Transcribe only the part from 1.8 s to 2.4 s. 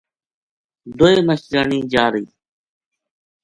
جا رہی